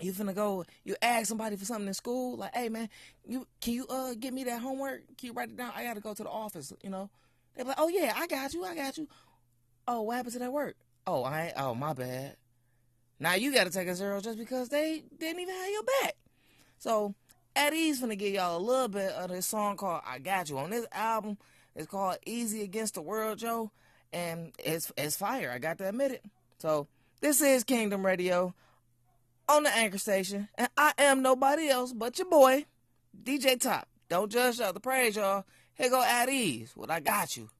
you 0.00 0.12
finna 0.12 0.34
go 0.34 0.64
you 0.84 0.96
ask 1.02 1.26
somebody 1.26 1.56
for 1.56 1.64
something 1.64 1.86
in 1.86 1.94
school 1.94 2.36
like 2.36 2.54
hey 2.54 2.68
man 2.68 2.88
you 3.26 3.46
can 3.60 3.74
you 3.74 3.86
uh 3.88 4.14
get 4.18 4.32
me 4.32 4.44
that 4.44 4.60
homework? 4.60 5.02
Can 5.18 5.28
you 5.28 5.32
write 5.32 5.50
it 5.50 5.56
down? 5.56 5.72
I 5.76 5.84
gotta 5.84 6.00
go 6.00 6.14
to 6.14 6.22
the 6.22 6.30
office 6.30 6.72
you 6.82 6.90
know? 6.90 7.10
They're 7.54 7.64
like 7.64 7.78
oh 7.78 7.88
yeah 7.88 8.12
i 8.16 8.26
got 8.26 8.54
you 8.54 8.64
i 8.64 8.74
got 8.74 8.96
you. 8.96 9.08
Oh 9.86 10.02
what 10.02 10.16
happened 10.16 10.32
to 10.34 10.38
that 10.40 10.52
work? 10.52 10.76
Oh 11.06 11.24
i 11.24 11.52
oh 11.56 11.74
my 11.74 11.92
bad. 11.92 12.36
Now 13.20 13.34
you 13.34 13.52
gotta 13.54 13.70
take 13.70 13.88
a 13.88 13.94
zero 13.94 14.20
just 14.20 14.38
because 14.38 14.68
they 14.68 15.04
didn't 15.18 15.40
even 15.40 15.54
have 15.54 15.70
your 15.70 15.82
back. 16.00 16.16
So 16.78 17.14
At 17.54 17.74
Ease 17.74 18.00
gonna 18.00 18.16
give 18.16 18.32
y'all 18.34 18.56
a 18.56 18.58
little 18.58 18.88
bit 18.88 19.12
of 19.12 19.30
this 19.30 19.46
song 19.46 19.76
called 19.76 20.02
i 20.06 20.18
got 20.18 20.48
you. 20.48 20.58
On 20.58 20.70
this 20.70 20.86
album 20.92 21.36
it's 21.76 21.86
called 21.86 22.16
easy 22.26 22.62
against 22.62 22.94
the 22.94 23.02
world 23.02 23.38
joe 23.38 23.70
and 24.12 24.52
it's 24.58 24.92
it's 24.96 25.16
fire 25.16 25.50
i 25.54 25.58
got 25.58 25.78
to 25.78 25.88
admit 25.88 26.12
it. 26.12 26.24
So 26.58 26.88
this 27.20 27.40
is 27.40 27.62
kingdom 27.62 28.04
radio 28.04 28.54
on 29.52 29.64
the 29.64 29.76
anchor 29.76 29.98
station, 29.98 30.48
and 30.54 30.68
I 30.78 30.92
am 30.96 31.20
nobody 31.20 31.68
else 31.68 31.92
but 31.92 32.18
your 32.18 32.28
boy, 32.28 32.64
DJ 33.22 33.60
Top. 33.60 33.86
Don't 34.08 34.32
judge 34.32 34.58
the 34.58 34.66
other 34.66 34.80
praise, 34.80 35.16
y'all. 35.16 35.44
Here 35.74 35.90
go 35.90 36.02
at 36.02 36.28
ease. 36.28 36.72
What 36.74 36.90
I 36.90 37.00
got 37.00 37.36
you. 37.36 37.50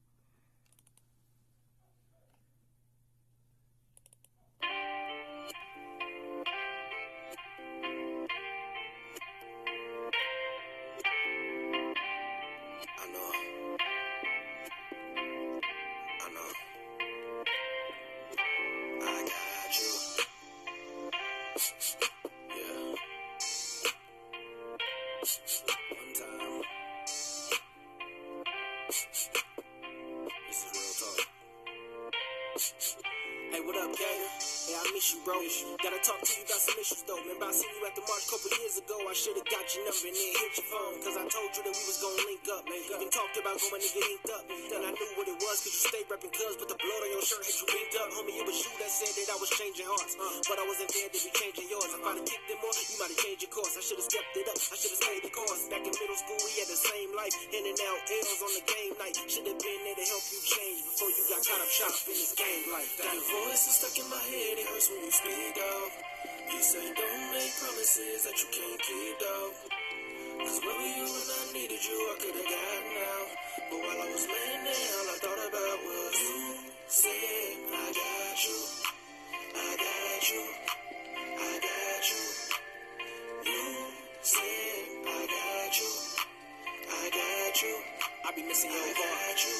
Bro. 35.23 35.39
Gotta 35.79 35.99
talk 36.03 36.19
to 36.19 36.31
you 36.35 36.43
about 36.43 36.59
some 36.59 36.77
issues, 36.79 37.03
though. 37.07 37.19
Remember, 37.19 37.47
I 37.47 37.55
seen 37.55 37.71
you 37.71 37.83
at 37.87 37.95
the 37.95 38.03
march 38.03 38.23
a 38.27 38.29
couple 38.35 38.51
years 38.59 38.75
ago. 38.75 38.95
I 39.07 39.15
should've 39.15 39.47
got 39.47 39.65
your 39.71 39.83
number 39.87 40.07
and 40.11 40.15
then 40.15 40.31
hit 40.35 40.51
your 40.59 40.67
phone. 40.67 40.95
Cause 40.99 41.15
I 41.15 41.25
told 41.31 41.51
you 41.55 41.61
that 41.63 41.75
we 41.75 41.83
was 41.87 41.99
gonna 42.03 42.23
link 42.27 42.43
up. 42.51 42.63
Man. 42.67 42.79
Even 42.83 43.09
talked 43.11 43.35
about 43.39 43.55
going 43.55 43.83
to 43.83 43.91
get 43.95 44.03
inked 44.03 44.31
up. 44.35 44.43
And 44.51 44.83
I 44.83 44.91
knew 44.91 45.11
what 45.15 45.27
it 45.31 45.39
was, 45.39 45.57
cause 45.63 45.73
you 45.73 45.83
stayed 45.87 46.07
reppin' 46.11 46.31
cuz. 46.35 46.55
But 46.59 46.67
the 46.71 46.77
blood 46.79 47.01
on 47.07 47.09
your 47.15 47.23
shirt 47.23 47.43
had 47.43 47.55
you 47.55 47.67
inked 47.71 47.95
up. 48.03 48.09
Homie, 48.19 48.35
it 48.35 48.45
was 48.47 48.57
you 48.59 48.71
that 48.83 48.91
said 48.91 49.11
that 49.15 49.27
I 49.31 49.37
was 49.39 49.51
changing 49.55 49.87
hearts. 49.87 50.13
Uh. 50.19 50.27
But 50.43 50.57
I 50.59 50.65
wasn't 50.67 50.91
there 50.91 51.07
to 51.07 51.19
be 51.23 51.31
changing 51.31 51.67
yours. 51.71 51.87
If 51.87 52.03
I'd 52.03 52.19
have 52.19 52.27
kicked 52.27 52.49
it 52.51 52.59
more, 52.59 52.75
you 52.75 52.95
might've 52.99 53.19
changed 53.23 53.41
your 53.47 53.53
course. 53.55 53.73
I 53.79 53.81
should've 53.83 54.03
stepped 54.03 54.35
it 54.35 54.47
up. 54.51 54.59
I 54.59 54.75
should've 54.75 54.99
stayed 54.99 55.23
the 55.23 55.31
course. 55.31 55.61
Back 55.71 55.83
in 55.87 55.93
middle 55.95 56.19
school, 56.19 56.39
we 56.43 56.51
had 56.59 56.67
the 56.67 56.79
same 56.79 57.09
life. 57.15 57.33
Handing 57.53 57.79
out 57.79 57.99
L's 58.11 58.41
on 58.43 58.51
the 58.59 58.63
game 58.67 58.93
night. 58.99 59.15
Should've 59.23 59.55
been 59.55 59.81
there 59.87 59.97
to 59.97 60.05
help 60.09 60.25
you 60.35 60.39
change 60.43 60.79
before 60.83 61.11
you 61.15 61.23
got 61.31 61.41
caught 61.47 61.63
up 61.63 61.71
shop 61.71 61.95
in 62.11 62.17
this 62.19 62.33
game 62.35 62.63
like 62.75 62.91
that. 62.99 63.15
Voice 63.15 63.63
is 63.71 63.75
stuck 63.79 63.95
in 63.95 64.07
my 64.11 64.19
head. 64.19 64.59
It 64.59 64.67
hurts 64.67 64.89
when 64.91 65.05
you 65.05 65.12
speak, 65.13 65.53
though. 65.55 65.87
You 66.49 66.61
say 66.61 66.85
don't 66.89 67.25
make 67.37 67.53
promises 67.61 68.25
that 68.25 68.33
you 68.33 68.49
can't 68.49 68.81
keep, 68.81 69.15
though. 69.21 69.51
Cause 70.41 70.59
where 70.65 70.73
were 70.73 70.93
you 70.97 71.05
when 71.05 71.27
I 71.37 71.41
needed 71.53 71.81
you? 71.85 71.97
I 72.09 72.15
could 72.17 72.33
have 72.33 72.49
gotten 72.49 72.95
out. 73.13 73.29
But 73.69 73.77
while 73.77 73.99
I 74.01 74.07
was 74.09 74.25
laying 74.25 74.63
there, 74.65 74.89
all 74.97 75.09
I 75.13 75.17
thought 75.21 75.41
about 75.49 75.77
was 75.85 76.13
you 76.17 76.37
said, 76.87 77.53
I 77.77 77.87
got 77.93 78.37
you. 78.41 78.59
I 79.53 79.69
got 79.85 80.23
you. 80.33 80.43
I 81.37 81.53
got 81.61 82.03
you. 82.09 82.23
You 83.45 83.65
said, 84.21 84.83
I 85.05 85.21
got 85.29 85.73
you. 85.77 85.91
I 86.89 87.03
got 87.13 87.61
you. 87.61 87.75
I 88.25 88.31
be 88.35 88.43
missing 88.49 88.71
your 88.71 88.81
heart. 88.81 89.45
you. 89.45 89.57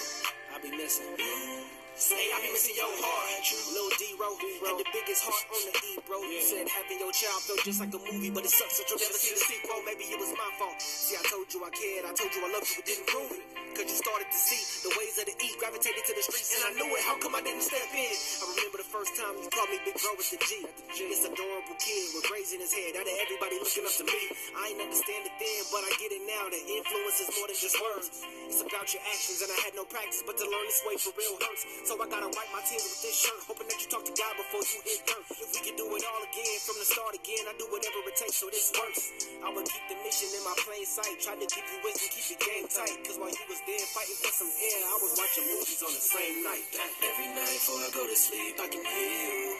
I 0.55 0.61
be 0.63 0.77
missing 0.77 1.13
you. 1.17 1.52
Hey, 1.93 2.33
I 2.33 2.41
be 2.41 2.49
missing 2.49 2.73
your 2.73 2.89
heart. 2.89 3.45
Lil 3.69 3.89
D-Ro, 4.01 4.33
had 4.65 4.81
the 4.81 4.89
biggest 4.89 5.21
heart 5.29 5.45
on 5.45 5.61
the 5.61 5.73
E, 5.77 6.01
bro. 6.09 6.25
You 6.25 6.41
said 6.41 6.65
having 6.65 6.97
your 6.97 7.13
child 7.13 7.37
felt 7.45 7.61
just 7.61 7.79
like 7.79 7.93
a 7.93 8.01
movie, 8.01 8.33
but 8.33 8.41
it 8.41 8.49
sucks 8.49 8.81
that 8.81 8.89
you'll 8.89 8.97
never 8.97 9.13
see 9.13 9.37
the 9.37 9.45
sequel. 9.45 9.77
Maybe 9.85 10.09
it 10.09 10.17
was 10.17 10.33
my 10.33 10.49
fault. 10.57 10.81
See, 10.81 11.13
I 11.13 11.21
told 11.29 11.53
you 11.53 11.61
I 11.61 11.69
cared. 11.69 12.09
I 12.09 12.13
told 12.17 12.33
you 12.33 12.41
I 12.41 12.49
loved 12.49 12.65
you, 12.65 12.81
but 12.81 12.85
didn't 12.89 13.05
prove 13.05 13.31
it. 13.37 13.62
Cause 13.73 13.89
you 13.89 13.97
started 13.97 14.29
to 14.29 14.37
see 14.37 14.61
the 14.85 14.93
ways 14.93 15.17
of 15.17 15.25
the 15.25 15.33
E 15.33 15.49
gravitated 15.57 16.05
to 16.05 16.13
the 16.13 16.21
streets, 16.21 16.53
and 16.53 16.61
I 16.61 16.71
knew 16.77 16.93
it. 16.93 17.01
How 17.09 17.17
come 17.17 17.33
I 17.33 17.41
didn't 17.41 17.65
step 17.65 17.89
in? 17.89 18.13
I 18.13 18.45
remember 18.53 18.77
the 18.85 18.89
first 18.93 19.17
time 19.17 19.33
you 19.41 19.49
called 19.49 19.73
me 19.73 19.81
Big 19.81 19.97
Bro 19.97 20.13
with 20.13 20.29
the 20.29 20.37
G. 20.45 20.61
This 20.93 21.25
adorable 21.25 21.77
kid 21.81 22.05
with 22.13 22.25
braids 22.29 22.53
in 22.53 22.61
his 22.61 22.69
head. 22.69 22.93
Out 22.93 23.09
of 23.09 23.17
everybody 23.17 23.57
looking 23.57 23.81
up 23.81 23.93
to 23.97 24.05
me. 24.05 24.21
I 24.53 24.71
ain't 24.71 24.81
understand 24.81 25.25
it 25.25 25.35
then, 25.41 25.61
but 25.73 25.81
I 25.81 25.91
get 25.97 26.13
it 26.13 26.21
now. 26.21 26.53
The 26.53 26.61
influence 26.61 27.17
is 27.17 27.29
more 27.33 27.49
than 27.49 27.57
just 27.57 27.77
words. 27.81 28.07
It's 28.45 28.61
about 28.61 28.85
your 28.93 29.01
actions, 29.09 29.41
and 29.41 29.49
I 29.49 29.57
had 29.65 29.73
no 29.73 29.89
practice, 29.89 30.21
but 30.21 30.37
to 30.37 30.45
learn 30.45 30.65
this 30.69 30.81
way 30.85 30.95
for 31.01 31.11
real 31.17 31.33
hurts. 31.41 31.65
So 31.89 31.97
I 31.97 32.05
gotta 32.05 32.29
wipe 32.29 32.51
my 32.53 32.61
tears 32.69 32.85
with 32.85 33.01
this 33.01 33.17
shirt, 33.25 33.41
hoping 33.49 33.65
that 33.73 33.79
you 33.81 33.89
talk 33.89 34.05
to 34.05 34.13
God 34.13 34.33
before 34.37 34.61
you 34.61 34.79
hit 34.85 35.01
dirt. 35.09 35.25
If 35.33 35.49
we 35.49 35.59
could 35.65 35.77
do 35.81 35.89
it 35.89 36.03
all 36.05 36.21
again 36.21 36.57
from 36.61 36.77
the 36.77 36.85
start 36.85 37.17
again, 37.17 37.43
I 37.49 37.57
do 37.57 37.65
whatever 37.73 38.05
it 38.05 38.17
takes 38.21 38.37
so 38.37 38.53
this 38.53 38.69
works. 38.77 39.01
I 39.41 39.49
would 39.49 39.65
keep 39.65 39.85
the 39.89 39.97
mission 40.05 40.29
in 40.29 40.45
my 40.45 40.53
plain 40.61 40.85
sight, 40.85 41.17
try 41.25 41.33
to 41.33 41.47
give 41.49 41.65
you 41.65 41.79
wisdom, 41.81 42.07
keep 42.13 42.27
the 42.31 42.37
game 42.37 42.69
tight. 42.69 42.97
Cause 43.09 43.17
while 43.17 43.33
you 43.33 43.45
was 43.49 43.61
there 43.65 43.87
fighting 43.95 44.19
for 44.19 44.33
some 44.33 44.51
air, 44.51 44.81
I 44.91 44.95
was 44.99 45.13
watching 45.15 45.45
movies 45.47 45.79
on 45.87 45.93
the 45.95 46.03
same 46.03 46.43
night. 46.43 46.67
Every 46.99 47.29
night 47.31 47.55
before 47.63 47.79
I 47.79 47.89
go 47.95 48.03
to 48.03 48.17
sleep, 48.17 48.59
I 48.59 48.67
can 48.67 48.83
hear 48.83 49.23
you. 49.39 49.55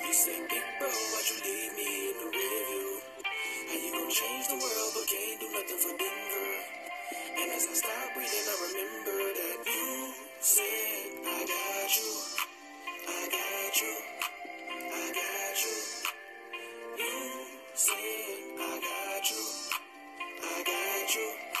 You 0.00 0.12
say, 0.16 0.38
Big 0.48 0.66
bro, 0.80 0.88
why'd 0.88 1.26
you 1.28 1.36
leave 1.44 1.72
me 1.76 1.88
in 2.08 2.16
the 2.24 2.28
rearview? 2.32 2.88
How 3.68 3.76
you 3.76 3.90
gon' 3.92 4.08
change 4.08 4.44
the 4.48 4.56
world, 4.56 4.90
but 4.96 5.04
can't 5.12 5.38
do 5.44 5.48
nothing 5.52 5.80
for 5.82 5.92
Denver? 5.92 6.52
And 7.36 7.48
as 7.52 7.64
I 7.68 7.74
stop 7.84 8.06
breathing, 8.16 8.46
I 8.48 8.56
remember 8.64 9.18
that 9.36 9.58
you 9.68 9.88
said, 10.40 11.08
I 11.28 11.40
got 11.44 11.90
you, 12.00 12.12
I 13.12 13.22
got 13.28 13.74
you, 13.76 13.94
I 14.88 15.04
got 15.20 15.56
you. 15.60 15.76
You 16.96 17.18
said, 17.76 18.38
I 18.56 18.72
got 18.88 19.24
you, 19.28 19.44
I 20.40 20.56
got 20.64 21.08
you, 21.12 21.53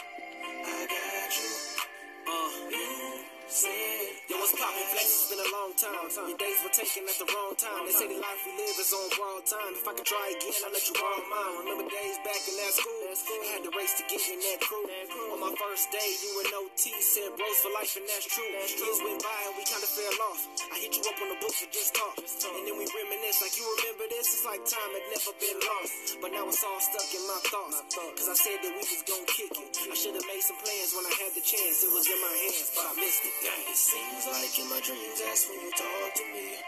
said, 4.54 4.70
Yo, 4.70 4.84
Flex? 4.94 5.04
It's 5.04 5.30
been 5.30 5.42
a 5.42 5.50
long 5.50 5.72
time. 5.74 6.06
Your 6.30 6.38
days 6.38 6.58
were 6.62 6.74
taken 6.74 7.02
at 7.10 7.18
the 7.18 7.26
wrong 7.26 7.54
time. 7.58 7.82
They 7.86 7.94
say 7.94 8.06
the 8.06 8.20
life 8.22 8.40
we 8.46 8.52
live 8.54 8.76
is 8.78 8.92
on 8.94 9.06
borrowed 9.18 9.46
time. 9.46 9.72
If 9.74 9.86
I 9.86 9.92
could 9.98 10.06
try 10.06 10.26
again, 10.30 10.54
I'll 10.62 10.72
let 10.72 10.84
you 10.86 10.94
borrow 10.94 11.22
mine. 11.26 11.54
Remember 11.64 11.86
days 11.90 12.18
back 12.22 12.42
in 12.46 12.54
that 12.54 12.72
school? 12.74 13.02
I 13.10 13.46
had 13.50 13.62
to 13.66 13.72
race 13.74 13.94
to 13.98 14.04
get 14.06 14.22
in 14.30 14.38
that 14.38 14.58
crew. 14.62 14.83
On 15.14 15.38
my 15.38 15.54
first 15.54 15.94
day, 15.94 16.10
you 16.26 16.30
and 16.42 16.50
OT 16.58 16.90
said 16.98 17.30
bros 17.38 17.58
for 17.62 17.70
life, 17.70 17.94
and 17.94 18.02
that's 18.10 18.26
true. 18.26 18.50
Years 18.50 18.98
went 18.98 19.22
by 19.22 19.40
and 19.46 19.54
we 19.54 19.62
kinda 19.62 19.86
fell 19.86 20.18
off. 20.26 20.42
I 20.74 20.82
hit 20.82 20.90
you 20.90 21.06
up 21.06 21.14
on 21.22 21.30
the 21.30 21.38
books 21.38 21.62
for 21.62 21.70
just 21.70 21.94
talk. 21.94 22.18
And 22.18 22.66
then 22.66 22.74
we 22.74 22.82
reminisce 22.82 23.38
like 23.38 23.54
you 23.54 23.62
remember 23.62 24.10
this. 24.10 24.26
It's 24.34 24.42
like 24.42 24.66
time 24.66 24.90
had 24.90 25.06
never 25.14 25.30
been 25.38 25.58
lost. 25.62 26.18
But 26.18 26.34
now 26.34 26.50
it's 26.50 26.66
all 26.66 26.82
stuck 26.82 27.06
in 27.14 27.22
my 27.30 27.38
thoughts. 27.46 27.78
Cause 27.94 28.26
I 28.26 28.34
said 28.34 28.58
that 28.58 28.72
we 28.74 28.82
was 28.82 29.02
gonna 29.06 29.30
kick 29.30 29.54
it. 29.54 29.70
I 29.86 29.94
should 29.94 30.18
have 30.18 30.26
made 30.26 30.42
some 30.42 30.58
plans 30.58 30.90
when 30.98 31.06
I 31.06 31.14
had 31.14 31.30
the 31.38 31.44
chance. 31.46 31.86
It 31.86 31.94
was 31.94 32.06
in 32.10 32.18
my 32.18 32.34
hands, 32.34 32.68
but 32.74 32.84
I 32.90 32.92
missed 32.98 33.22
it. 33.22 33.34
Dang. 33.38 33.64
It 33.70 33.78
seems 33.78 34.22
like 34.34 34.54
in 34.58 34.66
my 34.66 34.82
dreams, 34.82 35.18
that's 35.22 35.46
when 35.46 35.62
you 35.62 35.70
talk 35.78 36.10
to 36.10 36.24
me. 36.34 36.58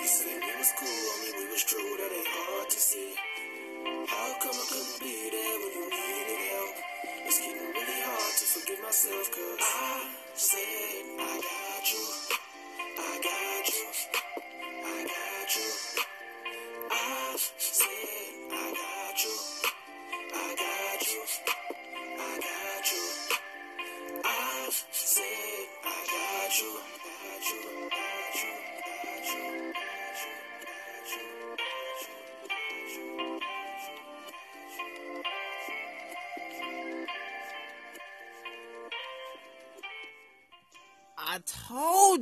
You 0.00 0.08
said 0.08 0.40
we 0.40 0.52
was 0.56 0.72
cool, 0.80 1.04
only 1.20 1.30
we 1.36 1.44
was 1.52 1.64
true. 1.68 1.90
That 2.00 2.16
ain't 2.16 2.32
hard 2.32 2.68
to 2.72 2.80
see. 2.80 3.12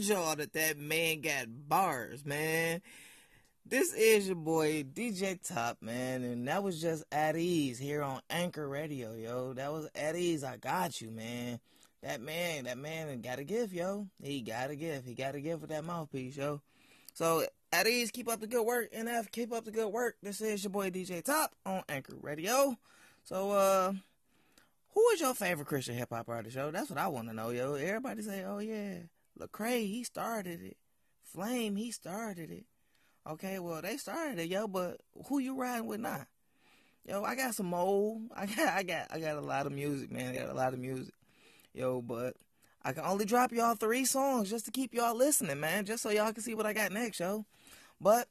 Y'all 0.08 0.36
that 0.36 0.52
that 0.54 0.78
man 0.78 1.20
got 1.20 1.46
bars, 1.68 2.24
man. 2.24 2.80
This 3.66 3.92
is 3.92 4.28
your 4.28 4.36
boy 4.36 4.82
DJ 4.84 5.38
Top, 5.46 5.82
man, 5.82 6.22
and 6.22 6.48
that 6.48 6.62
was 6.62 6.80
just 6.80 7.04
at 7.12 7.36
ease 7.36 7.78
here 7.78 8.02
on 8.02 8.22
Anchor 8.30 8.66
Radio, 8.66 9.14
yo. 9.14 9.52
That 9.52 9.70
was 9.70 9.88
at 9.94 10.16
ease. 10.16 10.42
I 10.42 10.56
got 10.56 11.02
you, 11.02 11.10
man. 11.10 11.60
That 12.02 12.22
man, 12.22 12.64
that 12.64 12.78
man 12.78 13.20
got 13.20 13.38
a 13.38 13.44
gift, 13.44 13.74
yo. 13.74 14.06
He 14.22 14.40
got 14.40 14.70
a 14.70 14.76
gift. 14.76 15.06
He 15.06 15.14
got 15.14 15.34
a 15.34 15.40
gift 15.40 15.60
with 15.60 15.70
that 15.70 15.84
mouthpiece, 15.84 16.36
yo. 16.36 16.62
So 17.12 17.44
at 17.72 17.86
ease, 17.86 18.10
keep 18.10 18.28
up 18.28 18.40
the 18.40 18.46
good 18.46 18.64
work. 18.64 18.90
NF, 18.92 19.30
keep 19.30 19.52
up 19.52 19.66
the 19.66 19.70
good 19.70 19.88
work. 19.88 20.16
This 20.22 20.40
is 20.40 20.64
your 20.64 20.70
boy 20.70 20.90
DJ 20.90 21.22
Top 21.22 21.54
on 21.66 21.82
Anchor 21.88 22.16
Radio. 22.22 22.76
So 23.24 23.50
uh 23.50 23.92
who 24.94 25.08
is 25.10 25.20
your 25.20 25.34
favorite 25.34 25.68
Christian 25.68 25.94
hip 25.94 26.08
hop 26.10 26.28
artist, 26.28 26.56
yo? 26.56 26.70
That's 26.70 26.88
what 26.88 26.98
I 26.98 27.08
want 27.08 27.28
to 27.28 27.34
know, 27.34 27.50
yo. 27.50 27.74
Everybody 27.74 28.22
say, 28.22 28.44
oh 28.44 28.58
yeah, 28.58 28.94
Lecrae, 29.40 29.87
he 29.87 30.03
started 30.05 30.62
it. 30.62 30.77
Flame, 31.22 31.77
he 31.77 31.90
started 31.90 32.51
it. 32.51 32.66
Okay, 33.27 33.59
well 33.59 33.83
they 33.83 33.96
started 33.96 34.38
it, 34.38 34.48
yo. 34.48 34.66
But 34.66 35.01
who 35.29 35.38
you 35.38 35.55
riding 35.55 35.87
with 35.87 36.01
now? 36.01 36.27
Yo, 37.07 37.22
I 37.22 37.35
got 37.35 37.55
some 37.55 37.72
old 37.72 38.22
I 38.37 38.46
got, 38.46 38.68
I 38.68 38.83
got, 38.83 39.07
I 39.11 39.20
got 39.20 39.37
a 39.37 39.40
lot 39.40 39.66
of 39.66 39.72
music, 39.72 40.11
man. 40.11 40.35
I 40.35 40.38
got 40.38 40.51
a 40.51 40.55
lot 40.55 40.72
of 40.72 40.79
music, 40.79 41.14
yo. 41.74 42.01
But 42.01 42.37
I 42.83 42.92
can 42.92 43.05
only 43.05 43.24
drop 43.24 43.53
y'all 43.53 43.74
three 43.74 44.05
songs 44.05 44.51
just 44.51 44.64
to 44.66 44.70
keep 44.70 44.94
y'all 44.94 45.16
listening, 45.16 45.61
man. 45.61 45.85
Just 45.85 46.03
so 46.03 46.11
y'all 46.11 46.33
can 46.33 46.42
see 46.42 46.55
what 46.55 46.66
I 46.66 46.72
got 46.72 46.92
next, 46.92 47.20
yo. 47.20 47.44
But 48.01 48.29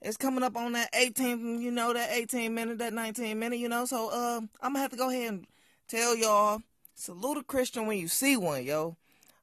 it's 0.00 0.16
coming 0.16 0.42
up 0.42 0.56
on 0.56 0.72
that 0.72 0.88
18, 0.94 1.60
you 1.60 1.70
know, 1.70 1.92
that 1.92 2.10
18 2.10 2.54
minute, 2.54 2.78
that 2.78 2.94
19 2.94 3.38
minute, 3.38 3.58
you 3.58 3.68
know. 3.68 3.84
So 3.84 4.08
uh, 4.08 4.40
I'm 4.60 4.72
gonna 4.72 4.78
have 4.80 4.90
to 4.92 4.96
go 4.96 5.10
ahead 5.10 5.28
and 5.28 5.46
tell 5.88 6.16
y'all, 6.16 6.62
salute 6.94 7.38
a 7.38 7.42
Christian 7.42 7.86
when 7.86 7.98
you 7.98 8.08
see 8.08 8.36
one, 8.36 8.64
yo. 8.64 8.96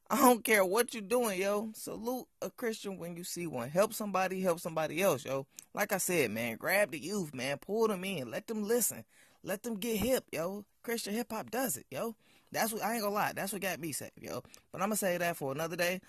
I 0.10 0.16
don't 0.16 0.42
care 0.42 0.64
what 0.64 0.94
you're 0.94 1.02
doing, 1.02 1.38
yo. 1.38 1.70
Salute 1.74 2.26
a 2.40 2.48
Christian 2.48 2.98
when 2.98 3.14
you 3.14 3.24
see 3.24 3.46
one. 3.46 3.68
Help 3.68 3.92
somebody, 3.92 4.40
help 4.40 4.58
somebody 4.58 5.02
else, 5.02 5.24
yo. 5.24 5.46
Like 5.74 5.92
I 5.92 5.98
said, 5.98 6.30
man, 6.30 6.56
grab 6.56 6.92
the 6.92 6.98
youth, 6.98 7.34
man. 7.34 7.58
Pull 7.58 7.88
them 7.88 8.04
in. 8.04 8.30
Let 8.30 8.46
them 8.46 8.66
listen. 8.66 9.04
Let 9.42 9.62
them 9.62 9.74
get 9.74 9.98
hip, 9.98 10.24
yo. 10.32 10.64
Christian 10.82 11.12
hip 11.12 11.30
hop 11.30 11.50
does 11.50 11.76
it, 11.76 11.84
yo. 11.90 12.16
That's 12.50 12.72
what 12.72 12.82
I 12.82 12.94
ain't 12.94 13.02
gonna 13.02 13.14
lie. 13.14 13.32
That's 13.34 13.52
what 13.52 13.60
got 13.60 13.80
me 13.80 13.92
saved, 13.92 14.12
yo. 14.16 14.42
But 14.72 14.80
I'm 14.80 14.88
gonna 14.88 14.96
say 14.96 15.18
that 15.18 15.36
for 15.36 15.52
another 15.52 15.76
day. 15.76 16.00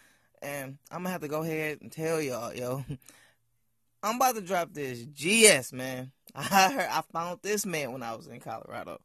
And 0.42 0.78
I'm 0.90 1.00
gonna 1.00 1.10
have 1.10 1.22
to 1.22 1.28
go 1.28 1.44
ahead 1.44 1.80
and 1.82 1.92
tell 1.92 2.22
y'all, 2.22 2.54
yo. 2.54 2.86
I'm 4.04 4.16
about 4.16 4.36
to 4.36 4.42
drop 4.42 4.74
this 4.74 5.04
GS, 5.04 5.74
man. 5.74 6.14
I 6.36 6.44
heard 6.44 6.88
I 6.90 7.02
found 7.12 7.40
this 7.42 7.66
man 7.66 7.92
when 7.92 8.04
I 8.04 8.16
was 8.16 8.28
in 8.28 8.40
Colorado. 8.40 9.02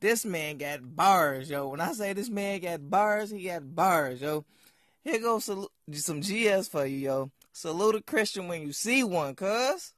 This 0.00 0.24
man 0.24 0.58
got 0.58 0.94
bars, 0.94 1.50
yo. 1.50 1.68
When 1.68 1.80
I 1.80 1.92
say 1.92 2.12
this 2.12 2.30
man 2.30 2.60
got 2.60 2.88
bars, 2.88 3.30
he 3.30 3.44
got 3.44 3.74
bars, 3.74 4.20
yo. 4.20 4.44
Here 5.02 5.20
goes 5.20 5.44
some 5.44 6.20
GS 6.20 6.68
for 6.68 6.86
you, 6.86 6.98
yo. 6.98 7.30
Salute 7.52 7.96
a 7.96 8.02
Christian 8.02 8.46
when 8.46 8.62
you 8.62 8.72
see 8.72 9.02
one, 9.02 9.34
cuz. 9.34 9.92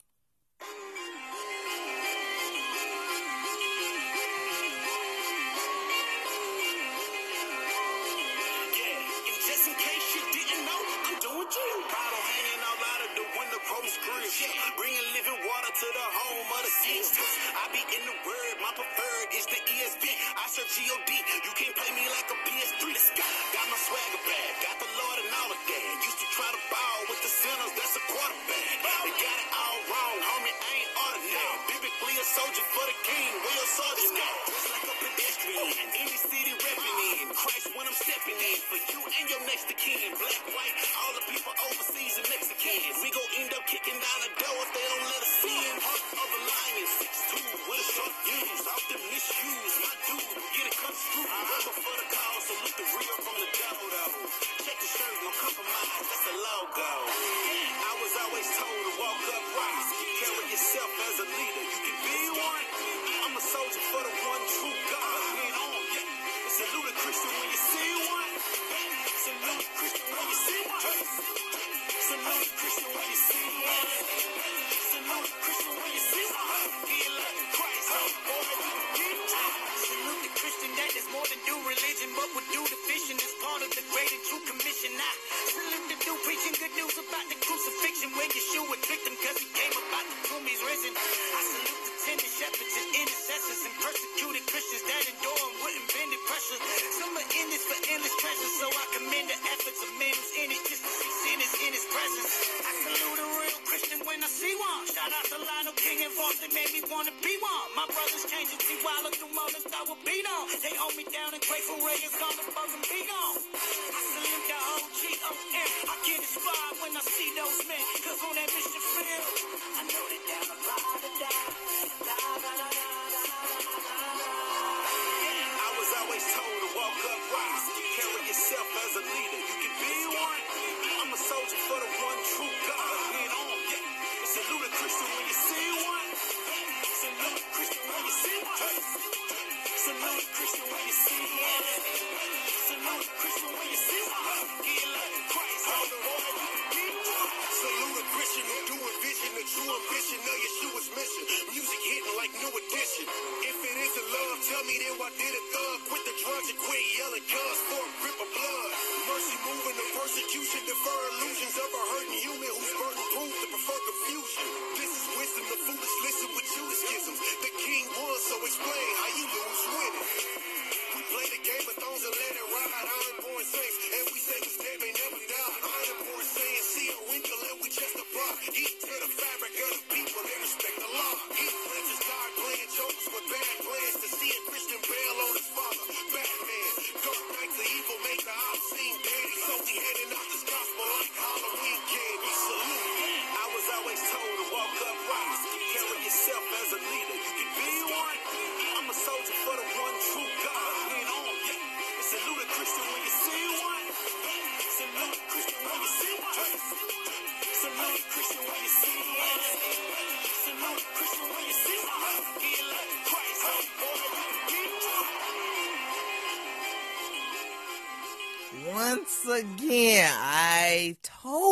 I 91.20 91.40
salute 91.44 91.82
the 91.84 91.92
tender 92.00 92.30
shepherds 92.30 92.74
and 92.80 92.88
intercessors 92.96 93.60
and 93.68 93.74
persecuted 93.84 94.42
Christians 94.48 94.84
that 94.88 95.02
endure 95.04 95.42
and 95.44 95.56
wouldn't 95.60 95.88
bend 95.92 96.10
the 96.10 96.20
pressure. 96.24 96.58
Some 96.96 97.12
are 97.16 97.28
in 97.28 97.46
this 97.52 97.64
for 97.68 97.78
endless 97.92 98.16
treasure, 98.18 98.50
so 98.60 98.66
I 98.72 98.84
commend 98.96 99.26
the 99.28 99.38
efforts 99.52 99.80
of 99.84 99.90
men 100.00 100.16
in 100.40 100.48
it 100.54 100.62
just 100.64 100.82
to 100.82 100.92
see 100.92 101.12
sinners 101.24 101.54
in 101.60 101.70
his 101.76 101.86
presence. 101.92 102.30
I 102.64 102.72
salute 102.84 103.20
a 103.20 103.28
real 103.44 103.60
Christian 103.68 103.98
when 104.08 104.18
I 104.24 104.30
see 104.30 104.54
one. 104.56 104.82
Shout 104.88 105.12
out 105.12 105.26
to 105.28 105.38
Lionel 105.40 105.76
King 105.76 106.00
and 106.06 106.14
Voss, 106.16 106.40
they 106.40 106.50
made 106.56 106.72
me 106.72 106.80
wanna 106.88 107.14
be 107.20 107.34
one. 107.40 107.68
My 107.76 107.86
brothers 107.90 108.24
changing 108.26 108.60
T 108.60 108.80
Wilder 108.80 109.12
through 109.12 109.34
moments 109.36 109.68
I 109.70 109.82
will 109.84 110.00
beat 110.06 110.26
on. 110.26 110.44
They 110.62 110.74
hold 110.78 110.94
me 110.96 111.04
down 111.10 111.34
and 111.36 111.42
grateful 111.44 111.76
Ray 111.84 112.00
is 112.00 112.14
to 112.16 112.44
bug 112.54 112.70
and 112.70 112.84
be 112.88 113.00
gone. 113.10 113.38
I 113.52 114.00
salute 114.00 114.44
the 114.48 114.58
OG-O-M. 114.58 115.70
I 115.90 115.94
get 116.06 116.18
inspired 116.22 116.76
when 116.82 116.92
I 116.96 117.02
see 117.04 117.30
those 117.36 117.58
men. 117.66 117.84
Cause 118.04 118.20
on 118.22 118.34
that 118.38 118.48
mission 118.54 118.69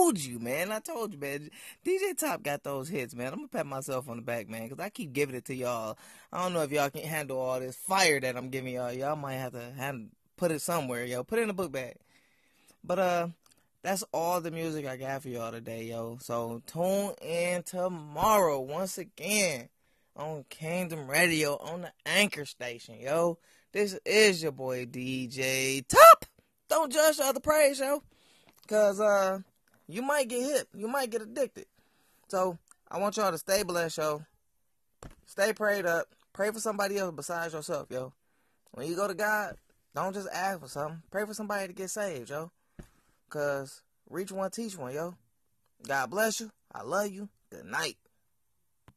told 0.09 0.25
you, 0.25 0.39
man. 0.39 0.73
I 0.73 0.79
told 0.79 1.13
you, 1.13 1.19
man. 1.19 1.51
DJ 1.85 2.17
Top 2.17 2.43
got 2.43 2.63
those 2.63 2.89
hits, 2.89 3.15
man. 3.15 3.29
I'm 3.29 3.41
gonna 3.41 3.49
pat 3.49 3.67
myself 3.67 4.09
on 4.09 4.17
the 4.17 4.23
back, 4.23 4.49
man, 4.49 4.69
because 4.69 4.83
I 4.83 4.89
keep 4.89 5.13
giving 5.13 5.35
it 5.35 5.45
to 5.47 5.55
y'all. 5.55 5.99
I 6.33 6.43
don't 6.43 6.55
know 6.55 6.63
if 6.63 6.73
y'all 6.73 6.89
can 6.89 7.03
handle 7.03 7.39
all 7.39 7.61
this 7.61 7.77
fire 7.77 8.19
that 8.21 8.37
I'm 8.37 8.49
giving 8.49 8.75
y'all. 8.75 8.93
Y'all 8.93 9.17
might 9.17 9.35
have 9.35 9.53
to 9.53 10.07
put 10.37 10.51
it 10.51 10.63
somewhere, 10.63 11.05
yo. 11.05 11.25
Put 11.25 11.41
it 11.41 11.43
in 11.43 11.51
a 11.51 11.55
book 11.55 11.73
bag. 11.73 11.97
But 12.83 12.99
uh, 12.99 13.29
that's 13.83 14.03
all 14.13 14.41
the 14.41 14.51
music 14.51 14.87
I 14.87 14.97
got 14.97 15.23
for 15.23 15.29
y'all 15.29 15.53
today, 15.53 15.85
yo. 15.85 16.17
So 16.23 16.63
tune 16.67 17.13
in 17.21 17.63
tomorrow 17.65 18.61
once 18.61 18.97
again 18.97 19.69
on 20.17 20.47
Kingdom 20.49 21.07
Radio 21.07 21.59
on 21.59 21.83
the 21.83 21.93
Anchor 22.07 22.47
Station, 22.47 22.99
yo. 22.99 23.39
This 23.73 23.99
is 24.07 24.43
your 24.43 24.53
boy 24.53 24.87
DJ 24.87 25.87
Top. 25.87 26.25
Don't 26.71 26.91
judge 26.91 27.19
the 27.19 27.25
other 27.25 27.41
praise, 27.41 27.79
yo. 27.79 28.03
Cause 28.67 29.01
uh 29.01 29.41
you 29.89 30.03
might 30.03 30.29
get 30.29 30.43
hit. 30.43 30.69
You 30.75 30.87
might 30.87 31.11
get 31.11 31.23
addicted. 31.23 31.67
So 32.29 32.59
I 32.91 32.99
want 32.99 33.17
y'all 33.17 33.33
to 33.33 33.39
stay 33.39 33.63
blessed, 33.63 33.99
yo. 33.99 34.23
Stay 35.27 35.53
prayed 35.53 35.87
up. 35.87 36.07
Pray 36.33 36.51
for 36.51 36.61
somebody 36.61 36.99
else 36.99 37.15
besides 37.17 37.55
yourself, 37.55 37.89
yo. 37.91 38.13
When 38.73 38.87
you 38.87 38.95
go 38.95 39.09
to 39.09 39.15
God, 39.15 39.57
don't 39.95 40.15
just 40.15 40.29
ask 40.33 40.61
for 40.61 40.69
something. 40.69 41.03
Pray 41.11 41.25
for 41.25 41.35
somebody 41.35 41.67
to 41.67 41.73
get 41.73 41.91
saved, 41.91 42.31
yo. 42.31 42.51
Cause 43.31 43.83
reach 44.09 44.31
one, 44.31 44.51
teach 44.51 44.77
one, 44.77 44.95
yo. 44.95 45.15
God 45.87 46.11
bless 46.11 46.41
you. 46.41 46.51
I 46.73 46.83
love 46.83 47.09
you. 47.09 47.29
Good 47.51 47.65
night. 47.65 47.97